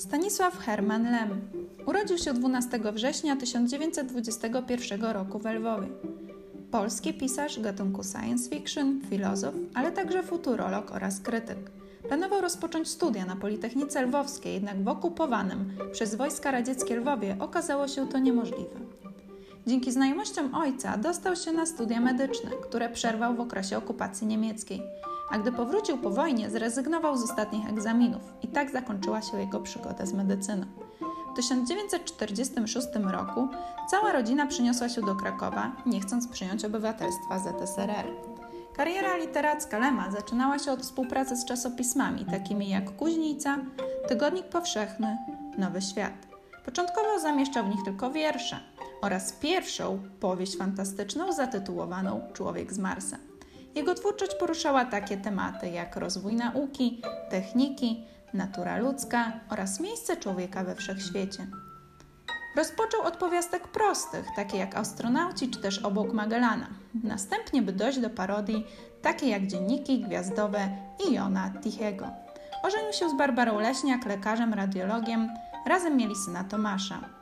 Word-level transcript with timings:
Stanisław 0.00 0.58
Herman 0.58 1.10
Lem 1.10 1.40
urodził 1.86 2.18
się 2.18 2.34
12 2.34 2.80
września 2.92 3.36
1921 3.36 5.04
roku 5.04 5.38
w 5.38 5.44
Lwowie. 5.44 5.88
Polski 6.70 7.14
pisarz 7.14 7.60
gatunku 7.60 8.02
science 8.02 8.50
fiction, 8.50 9.00
filozof, 9.10 9.54
ale 9.74 9.92
także 9.92 10.22
futurolog 10.22 10.90
oraz 10.90 11.20
krytyk. 11.20 11.58
Planował 12.08 12.40
rozpocząć 12.40 12.88
studia 12.88 13.26
na 13.26 13.36
Politechnice 13.36 14.02
Lwowskiej, 14.02 14.54
jednak 14.54 14.84
w 14.84 14.88
okupowanym 14.88 15.72
przez 15.92 16.14
wojska 16.14 16.50
radzieckie 16.50 16.96
Lwowie 16.96 17.36
okazało 17.40 17.88
się 17.88 18.08
to 18.08 18.18
niemożliwe. 18.18 18.80
Dzięki 19.66 19.92
znajomościom 19.92 20.54
ojca 20.54 20.96
dostał 20.96 21.36
się 21.36 21.52
na 21.52 21.66
studia 21.66 22.00
medyczne, 22.00 22.50
które 22.62 22.88
przerwał 22.88 23.34
w 23.34 23.40
okresie 23.40 23.78
okupacji 23.78 24.26
niemieckiej– 24.26 24.82
a 25.30 25.38
gdy 25.38 25.52
powrócił 25.52 25.98
po 25.98 26.10
wojnie, 26.10 26.50
zrezygnował 26.50 27.16
z 27.16 27.22
ostatnich 27.22 27.68
egzaminów 27.68 28.22
i 28.42 28.48
tak 28.48 28.70
zakończyła 28.70 29.22
się 29.22 29.40
jego 29.40 29.60
przygoda 29.60 30.06
z 30.06 30.12
medycyną. 30.12 30.66
W 31.32 31.36
1946 31.36 32.86
roku 33.10 33.48
cała 33.90 34.12
rodzina 34.12 34.46
przyniosła 34.46 34.88
się 34.88 35.00
do 35.00 35.14
Krakowa, 35.14 35.72
nie 35.86 36.00
chcąc 36.00 36.28
przyjąć 36.28 36.64
obywatelstwa 36.64 37.38
ZSRR. 37.38 38.06
Kariera 38.76 39.16
literacka 39.16 39.78
Lema 39.78 40.10
zaczynała 40.10 40.58
się 40.58 40.72
od 40.72 40.82
współpracy 40.82 41.36
z 41.36 41.44
czasopismami 41.44 42.24
takimi 42.24 42.68
jak 42.68 42.96
Kuźnica, 42.96 43.58
Tygodnik 44.08 44.46
Powszechny, 44.46 45.18
Nowy 45.58 45.82
Świat. 45.82 46.12
Początkowo 46.64 47.20
zamieszczał 47.20 47.64
w 47.64 47.68
nich 47.68 47.84
tylko 47.84 48.10
wiersze 48.10 48.60
oraz 49.02 49.32
pierwszą 49.32 50.02
powieść 50.20 50.56
fantastyczną 50.56 51.32
zatytułowaną 51.32 52.20
Człowiek 52.32 52.72
z 52.72 52.78
Marsa. 52.78 53.29
Jego 53.74 53.94
twórczość 53.94 54.34
poruszała 54.34 54.84
takie 54.84 55.16
tematy 55.16 55.70
jak 55.70 55.96
rozwój 55.96 56.34
nauki, 56.34 57.02
techniki, 57.30 58.04
natura 58.34 58.76
ludzka 58.76 59.32
oraz 59.50 59.80
miejsce 59.80 60.16
człowieka 60.16 60.64
we 60.64 60.74
wszechświecie. 60.74 61.46
Rozpoczął 62.56 63.02
od 63.02 63.16
powiastek 63.16 63.68
prostych, 63.68 64.26
takie 64.36 64.58
jak 64.58 64.76
Astronauci 64.76 65.50
czy 65.50 65.60
też 65.60 65.78
Obok 65.78 66.12
Magellana. 66.12 66.66
Następnie 67.04 67.62
by 67.62 67.72
dojść 67.72 67.98
do 67.98 68.10
parodii, 68.10 68.66
takie 69.02 69.28
jak 69.28 69.46
Dzienniki 69.46 70.00
Gwiazdowe 70.00 70.68
i 71.08 71.14
Jona 71.14 71.52
Tichego. 71.62 72.06
Ożenił 72.62 72.92
się 72.92 73.08
z 73.08 73.16
Barbarą 73.16 73.60
Leśniak, 73.60 74.06
lekarzem, 74.06 74.54
radiologiem. 74.54 75.28
Razem 75.66 75.96
mieli 75.96 76.16
syna 76.16 76.44
Tomasza. 76.44 77.19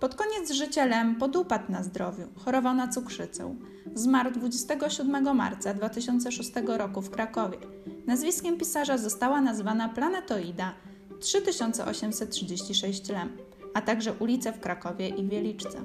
Pod 0.00 0.14
koniec 0.14 0.52
życia 0.52 0.84
Lem 0.84 1.16
podupadł 1.16 1.72
na 1.72 1.82
zdrowiu, 1.82 2.24
chorował 2.36 2.74
na 2.74 2.88
cukrzycę. 2.88 3.56
Zmarł 3.94 4.30
27 4.30 5.36
marca 5.36 5.74
2006 5.74 6.52
roku 6.66 7.02
w 7.02 7.10
Krakowie. 7.10 7.58
Nazwiskiem 8.06 8.58
pisarza 8.58 8.98
została 8.98 9.40
nazwana 9.40 9.88
planetoida 9.88 10.74
3836 11.20 13.08
Lem, 13.08 13.36
a 13.74 13.80
także 13.80 14.12
ulice 14.12 14.52
w 14.52 14.60
Krakowie 14.60 15.08
i 15.08 15.28
Wieliczce. 15.28 15.82